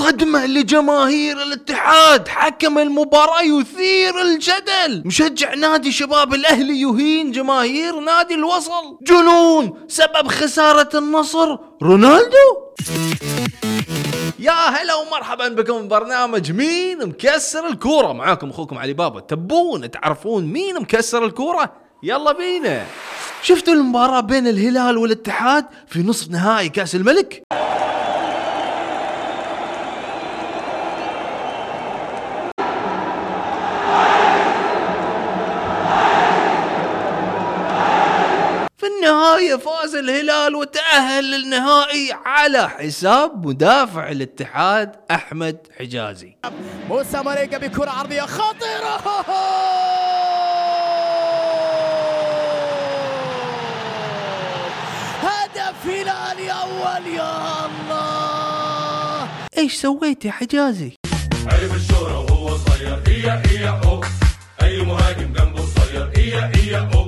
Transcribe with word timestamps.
صدمة 0.00 0.46
لجماهير 0.46 1.42
الاتحاد. 1.42 2.28
حكم 2.28 2.78
المباراة 2.78 3.42
يثير 3.42 4.22
الجدل. 4.22 5.02
مشجع 5.04 5.54
نادي 5.54 5.92
شباب 5.92 6.34
الأهلي 6.34 6.80
يهين 6.80 7.32
جماهير 7.32 8.00
نادي 8.00 8.34
الوصل. 8.34 8.98
جنون! 9.02 9.84
سبب 9.88 10.28
خسارة 10.28 10.98
النصر. 10.98 11.58
رونالدو! 11.82 12.48
يا 14.38 14.52
هلا 14.52 14.94
ومرحبا 14.94 15.48
بكم 15.48 15.88
برنامج 15.88 16.52
مين 16.52 17.08
مكسر 17.08 17.66
الكورة. 17.66 18.12
معاكم 18.12 18.50
أخوكم 18.50 18.78
علي 18.78 18.92
بابا 18.92 19.20
تبون 19.20 19.90
تعرفون 19.90 20.44
مين 20.44 20.80
مكسر 20.80 21.24
الكورة؟ 21.24 21.72
يلا 22.02 22.32
بينا. 22.32 22.86
شفتوا 23.42 23.74
المباراة 23.74 24.20
بين 24.20 24.46
الهلال 24.46 24.98
والاتحاد 24.98 25.66
في 25.86 26.02
نصف 26.02 26.30
نهائي 26.30 26.68
كأس 26.68 26.94
الملك؟ 26.94 27.42
في 39.10 39.16
النهاية 39.16 39.56
فاز 39.56 39.94
الهلال 39.94 40.54
وتأهل 40.54 41.30
للنهائي 41.30 42.12
على 42.24 42.68
حساب 42.68 43.46
مدافع 43.46 44.08
الاتحاد 44.10 44.96
أحمد 45.10 45.58
حجازي. 45.78 46.36
موسى 46.88 47.22
ماريجا 47.22 47.58
بكرة 47.58 47.90
عرضية 47.90 48.22
خطيرة. 48.22 48.96
هدف 55.22 55.86
هلالي 55.86 56.50
أول 56.50 57.06
يا 57.06 57.66
الله. 57.66 59.28
إيش 59.58 59.74
سويت 59.74 60.24
يا 60.24 60.32
حجازي؟ 60.32 60.92
عرف 61.46 61.76
الشهرة 61.76 62.18
وهو 62.18 62.56
صغير 62.56 63.02
إيا 63.06 63.42
إيا 63.50 63.80
أو 63.84 64.00
أي 64.62 64.82
مهاجم 64.82 65.32
جنبه 65.32 65.62
صغير 65.76 66.10
إيا 66.16 66.52
إيا 66.56 66.90
أو 66.94 66.99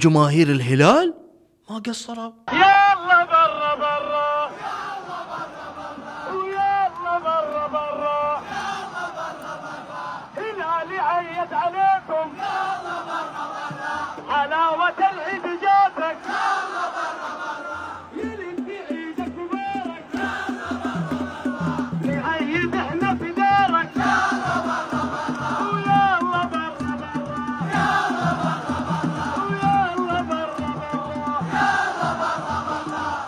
وجماهير 0.00 0.48
الهلال؟ 0.48 1.14
ما 1.70 1.78
قصروا. 1.78 2.32
يلا 2.52 3.24
برا. 3.24 3.99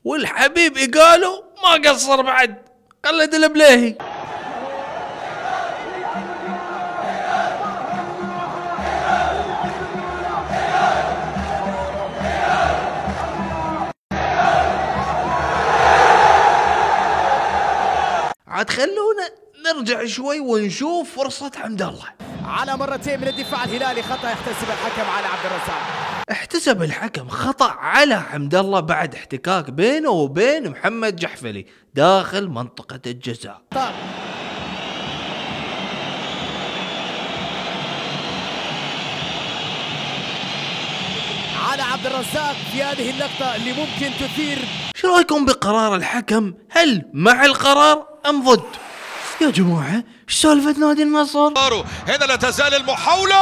والحبيب 0.04 0.94
قالوا 0.98 1.42
ما 1.62 1.90
قصر 1.90 2.22
بعد. 2.22 2.62
قلد 3.04 3.34
البليهي. 3.34 3.94
عاد 18.48 18.70
خلونا 18.70 19.28
نرجع 19.66 20.06
شوي 20.06 20.40
ونشوف 20.40 21.16
فرصة 21.16 21.50
حمد 21.56 21.82
الله. 21.82 22.08
على 22.44 22.76
مرتين 22.76 23.20
من 23.20 23.28
الدفاع 23.28 23.64
الهلالي 23.64 24.02
خطأ 24.02 24.30
يحتسب 24.30 24.68
الحكم 24.70 25.10
على 25.10 25.26
عبد 25.26 25.46
الرزاق. 25.46 26.21
احتسب 26.32 26.82
الحكم 26.82 27.28
خطأ 27.28 27.70
على 27.70 28.20
حمد 28.20 28.54
الله 28.54 28.80
بعد 28.80 29.14
احتكاك 29.14 29.70
بينه 29.70 30.10
وبين 30.10 30.70
محمد 30.70 31.16
جحفلي 31.16 31.66
داخل 31.94 32.48
منطقة 32.48 33.00
الجزاء. 33.06 33.62
على 41.70 41.82
عبد 41.82 42.06
الرزاق 42.06 42.56
في 42.72 42.82
هذه 42.82 43.10
اللقطة 43.10 43.56
اللي 43.56 43.72
ممكن 43.72 44.10
تثير 44.20 44.58
شو 44.94 45.08
رأيكم 45.14 45.44
بقرار 45.44 45.96
الحكم؟ 45.96 46.54
هل 46.70 47.10
مع 47.12 47.44
القرار 47.44 48.06
أم 48.26 48.44
ضد؟ 48.44 48.64
يا 49.40 49.50
جماعة 49.50 50.04
سالفة 50.34 50.74
نادي 50.80 51.02
النصر؟ 51.02 51.52
هنا 52.08 52.24
لا 52.24 52.36
تزال 52.36 52.74
المحاولة. 52.74 53.36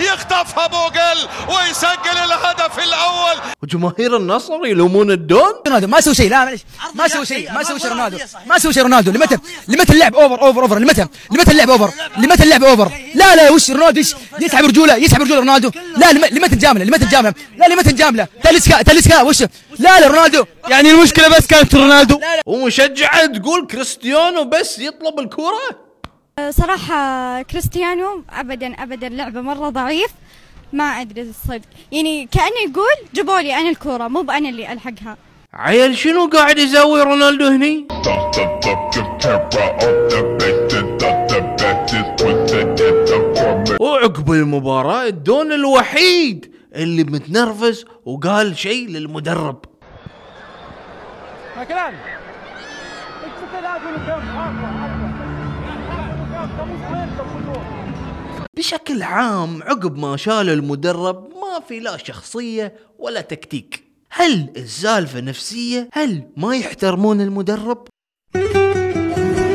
يخطفها 0.00 0.66
بوغل 0.66 1.18
ويسجل 1.48 2.18
الهدف 2.24 2.78
الأول. 2.78 3.36
وجماهير 3.62 4.16
النصر 4.16 4.66
يلومون 4.66 5.10
الدون؟ 5.10 5.52
رونالدو 5.66 5.86
ما 5.86 6.00
سوى 6.00 6.14
شيء. 6.14 6.30
لا 6.30 6.44
معلش 6.44 6.60
ما 6.94 7.08
سوى 7.08 7.26
شيء. 7.26 7.52
ما 7.52 7.62
سوى 7.62 7.78
شيء 7.80 7.90
رونالدو. 7.90 8.18
ما 8.46 8.58
سوى 8.58 8.72
شيء 8.72 8.82
رونالدو. 8.82 9.10
لمتى؟ 9.10 9.38
لمتى 9.68 9.92
اللعب 9.92 10.14
over 10.14 10.42
over 10.42 10.62
over 10.62 10.78
لمتى؟ 10.78 11.06
لمتى 11.30 11.50
اللعب 11.50 11.70
over 11.70 11.90
لمتى 12.16 12.42
اللعب 12.42 12.64
over 12.64 12.92
لا 13.14 13.36
لا 13.36 13.50
وش 13.50 13.70
رونالدو؟ 13.70 14.00
يس- 14.00 14.16
يسحب 14.40 14.64
رجوله 14.64 14.94
يسحب 14.96 15.22
رجوله 15.22 15.40
رونالدو. 15.40 15.70
لا 15.96 16.12
لم- 16.12 16.24
لمتى 16.36 16.54
المجاملة؟ 16.54 16.84
لمتى 16.84 17.04
المجاملة؟ 17.04 17.34
لا 17.56 17.66
لمتى 17.66 17.90
المجاملة؟ 17.90 18.26
تاليسكا 18.42 18.82
تاليسكا 18.82 19.22
وش؟ 19.22 19.42
لا 19.78 20.00
لا 20.00 20.06
رونالدو. 20.06 20.44
يعني 20.68 20.90
المشكلة 20.90 21.28
بس 21.28 21.46
كانت 21.46 21.74
رونالدو. 21.74 22.20
ومشجعة 22.46 23.26
تقول 23.26 23.66
كريستيانو 23.66 24.44
بس 24.44 24.78
يطلب 24.78 25.18
الكرة؟ 25.18 25.88
صراحة 26.50 27.42
كريستيانو 27.42 28.22
أبدا 28.30 28.82
أبدا 28.82 29.08
لعبة 29.08 29.40
مرة 29.40 29.68
ضعيف. 29.68 30.10
ما 30.72 30.84
أدري 30.84 31.22
الصدق. 31.22 31.68
يعني 31.92 32.28
كأنه 32.32 32.70
يقول 32.70 33.08
جيبوا 33.14 33.40
لي 33.40 33.54
أنا 33.54 33.68
الكورة 33.68 34.08
مو 34.08 34.22
بأنا 34.22 34.48
اللي 34.48 34.72
ألحقها. 34.72 35.16
عيل 35.54 35.98
شنو 35.98 36.26
قاعد 36.26 36.58
يسوي 36.58 37.02
رونالدو 37.02 37.46
هني؟ 37.46 37.88
وعقب 43.80 44.32
المباراة 44.32 45.06
الدون 45.06 45.52
الوحيد. 45.52 46.57
اللي 46.78 47.04
متنرفز 47.04 47.84
وقال 48.04 48.58
شيء 48.58 48.88
للمدرب 48.88 49.64
بشكل 58.56 59.02
عام 59.02 59.62
عقب 59.62 59.98
ما 59.98 60.16
شال 60.16 60.50
المدرب 60.50 61.28
ما 61.28 61.60
في 61.68 61.80
لا 61.80 61.96
شخصية 61.96 62.74
ولا 62.98 63.20
تكتيك 63.20 63.84
هل 64.10 64.52
السالفة 64.56 65.20
نفسية؟ 65.20 65.88
هل 65.92 66.22
ما 66.36 66.56
يحترمون 66.56 67.20
المدرب؟ 67.20 67.88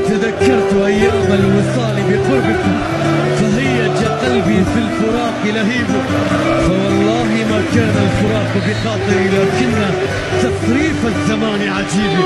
تذكرت 0.08 0.74
أيام 0.74 1.32
الوصال 1.32 1.96
بقربكم 2.10 2.80
قلبي 4.54 4.66
في 4.66 4.80
الفراق 4.80 5.46
لهيب 5.46 5.88
فوالله 6.68 7.46
ما 7.50 7.64
كان 7.74 7.96
الفراق 8.08 8.52
بخاطري 8.68 9.28
لكن 9.28 9.72
تصريف 10.40 11.06
الزمان 11.06 11.62
عجيب. 11.70 12.20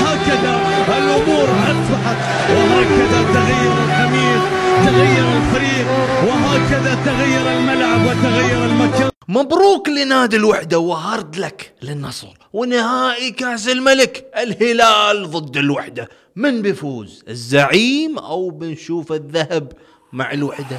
هكذا 0.00 0.60
الأمور 0.98 1.48
أصبحت 1.48 2.16
وهكذا 2.50 3.22
تغير 3.34 3.72
الخميس 3.84 4.42
تغير 4.86 5.26
الفريق 5.36 5.86
وهكذا 6.26 6.98
تغير 7.04 7.58
الملعب 7.58 8.00
وتغير 8.06 8.64
المكان. 8.64 9.10
مبروك 9.28 9.88
لنادي 9.88 10.36
الوحدة 10.36 10.78
وهارد 10.78 11.36
لك 11.36 11.72
للنصر 11.82 12.28
ونهائي 12.52 13.30
كأس 13.30 13.68
الملك 13.68 14.24
الهلال 14.36 15.30
ضد 15.30 15.56
الوحدة. 15.56 16.08
من 16.36 16.62
بيفوز 16.62 17.24
الزعيم 17.28 18.18
أو 18.18 18.50
بنشوف 18.50 19.12
الذهب 19.12 19.72
مع 20.12 20.32
الوحدة؟ 20.32 20.78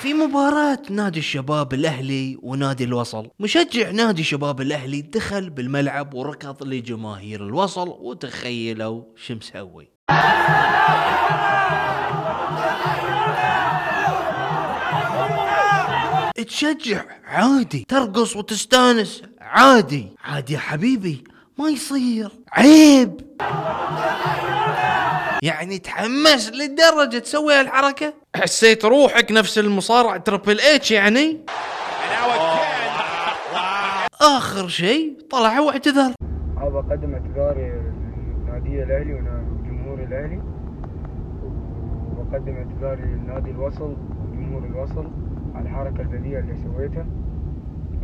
في 0.00 0.14
مباراة 0.14 0.82
نادي 0.90 1.18
الشباب 1.18 1.74
الأهلي 1.74 2.38
ونادي 2.42 2.84
الوصل. 2.84 3.30
مشجع 3.40 3.90
نادي 3.90 4.24
شباب 4.24 4.60
الأهلي 4.60 5.02
دخل 5.02 5.50
بالملعب 5.50 6.14
وركض 6.14 6.62
لجماهير 6.62 7.46
الوصل 7.46 7.88
وتخيلوا 7.88 9.02
شو 9.16 9.34
مسوي. 9.34 9.88
تشجع 16.46 17.04
عادي 17.24 17.86
ترقص 17.88 18.36
وتستانس 18.36 19.22
عادي. 19.40 20.08
عادي 20.24 20.52
يا 20.52 20.58
حبيبي 20.58 21.24
ما 21.58 21.68
يصير. 21.68 22.30
عيب. 22.52 23.20
يعني 25.42 25.78
تحمس 25.78 26.52
للدرجة 26.54 27.18
تسوي 27.18 27.54
هالحركة؟ 27.54 28.14
حسيت 28.36 28.84
روحك 28.84 29.32
نفس 29.32 29.58
المصارع 29.58 30.16
تربل 30.16 30.60
اتش 30.60 30.90
يعني؟ 30.90 31.40
آخر 34.20 34.68
شيء 34.68 35.16
طلع 35.30 35.60
واعتذر. 35.60 36.12
حاب 36.58 36.76
أقدم 36.76 37.14
اعتذاري 37.14 37.72
للنادي 37.72 38.82
الأهلي 38.82 39.14
وجمهور 39.14 39.98
الأهلي. 39.98 40.40
وأقدم 42.16 42.56
اعتذاري 42.56 43.02
لنادي 43.02 43.50
الوصل 43.50 43.96
وجمهور 44.32 44.64
الوصل 44.64 45.10
على 45.54 45.64
الحركة 45.68 46.00
البذيئة 46.00 46.38
اللي 46.38 46.56
سويتها. 46.64 47.06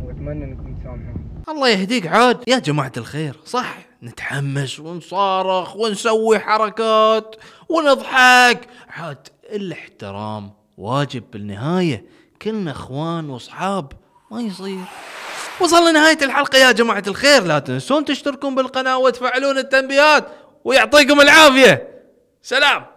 وأتمنى 0.05 0.43
إنكم 0.43 0.75
تسامحوني 0.75 1.33
الله 1.49 1.69
يهديك 1.69 2.07
عاد. 2.07 2.43
يا 2.47 2.59
جماعة 2.59 2.91
الخير 2.97 3.35
صح. 3.45 3.77
نتحمس 4.03 4.79
ونصارخ 4.79 5.75
ونسوي 5.75 6.39
حركات 6.39 7.35
ونضحك. 7.69 8.67
عاد 8.89 9.27
الاحترام 9.51 10.51
واجب 10.77 11.23
بالنهاية. 11.31 12.05
كلنا 12.41 12.71
إخوان 12.71 13.29
وأصحاب 13.29 13.91
ما 14.31 14.41
يصير. 14.41 14.83
وصلنا 15.59 15.91
نهاية 15.91 16.17
الحلقة 16.21 16.57
يا 16.57 16.71
جماعة 16.71 17.03
الخير. 17.07 17.43
لا 17.43 17.59
تنسون 17.59 18.05
تشتركون 18.05 18.55
بالقناة 18.55 18.97
وتفعلون 18.97 19.57
التنبيهات 19.57 20.27
ويعطيكم 20.63 21.21
العافية. 21.21 22.01
سلام. 22.41 22.93